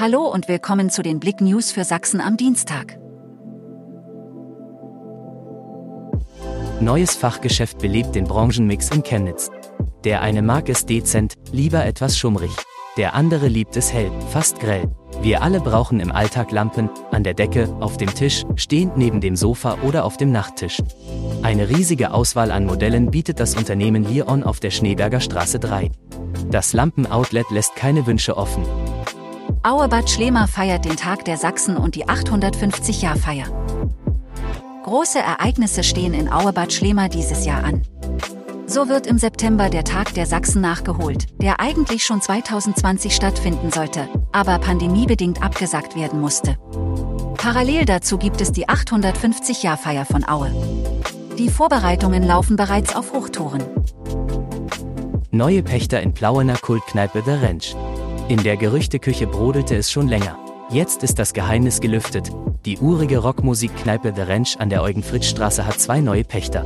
[0.00, 3.00] Hallo und willkommen zu den Blick News für Sachsen am Dienstag.
[6.80, 9.50] Neues Fachgeschäft belebt den Branchenmix in Chemnitz.
[10.04, 12.52] Der eine mag es dezent, lieber etwas schummrig.
[12.96, 14.88] Der andere liebt es hell, fast grell.
[15.20, 19.34] Wir alle brauchen im Alltag Lampen, an der Decke, auf dem Tisch, stehend neben dem
[19.34, 20.80] Sofa oder auf dem Nachttisch.
[21.42, 25.90] Eine riesige Auswahl an Modellen bietet das Unternehmen Lion auf der Schneeberger Straße 3.
[26.52, 28.62] Das Lampenoutlet lässt keine Wünsche offen.
[29.68, 33.44] Auebad Schlema feiert den Tag der Sachsen und die 850-Jahr-Feier.
[34.82, 37.82] Große Ereignisse stehen in Auebad Schlema dieses Jahr an.
[38.64, 44.08] So wird im September der Tag der Sachsen nachgeholt, der eigentlich schon 2020 stattfinden sollte,
[44.32, 46.56] aber pandemiebedingt abgesagt werden musste.
[47.36, 50.50] Parallel dazu gibt es die 850-Jahr-Feier von Aue.
[51.36, 53.64] Die Vorbereitungen laufen bereits auf Hochtouren.
[55.30, 57.76] Neue Pächter in Plauener Kultkneipe The Ranch.
[58.28, 60.38] In der Gerüchteküche brodelte es schon länger.
[60.68, 62.30] Jetzt ist das Geheimnis gelüftet.
[62.66, 66.62] Die urige Rockmusikkneipe The Ranch an der Eugen-Fritsch-Straße hat zwei neue Pächter.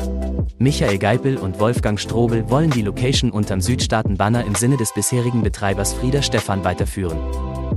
[0.58, 5.92] Michael Geipel und Wolfgang Strobel wollen die Location unterm Südstaaten-Banner im Sinne des bisherigen Betreibers
[5.92, 7.16] Frieder Stephan weiterführen.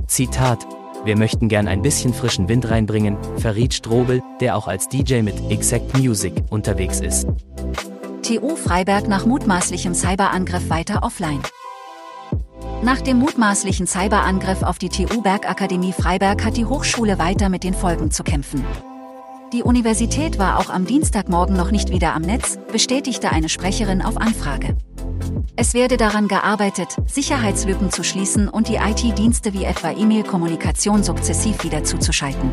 [0.08, 0.66] Zitat:
[1.04, 5.36] Wir möchten gern ein bisschen frischen Wind reinbringen, verriet Strobel, der auch als DJ mit
[5.48, 7.28] Exact Music unterwegs ist.
[8.22, 11.40] TU Freiberg nach mutmaßlichem Cyberangriff weiter offline.
[12.86, 17.74] Nach dem mutmaßlichen Cyberangriff auf die TU Bergakademie Freiberg hat die Hochschule weiter mit den
[17.74, 18.64] Folgen zu kämpfen.
[19.52, 24.16] Die Universität war auch am Dienstagmorgen noch nicht wieder am Netz, bestätigte eine Sprecherin auf
[24.18, 24.76] Anfrage.
[25.56, 31.82] Es werde daran gearbeitet, Sicherheitslücken zu schließen und die IT-Dienste wie etwa E-Mail-Kommunikation sukzessiv wieder
[31.82, 32.52] zuzuschalten.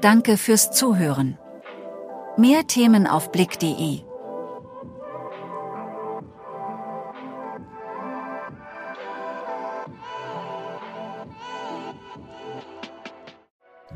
[0.00, 1.38] Danke fürs Zuhören.
[2.36, 4.02] Mehr Themen auf blick.de